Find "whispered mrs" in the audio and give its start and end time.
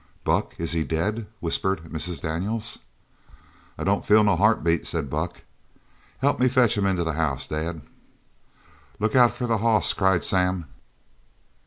1.41-2.23